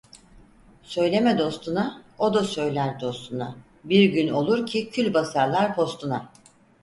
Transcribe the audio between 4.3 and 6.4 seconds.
olur kül basarlar postuna.